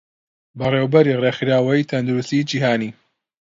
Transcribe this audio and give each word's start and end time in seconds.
بەڕێوەبەری 0.59 1.19
ڕێکخراوەی 1.23 1.87
تەندروستیی 1.91 2.47
جیهانی 2.49 2.91